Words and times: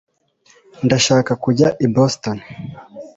ndashaka 0.85 1.31
kujya 1.43 1.67
i 1.85 1.87
boston 1.95 2.37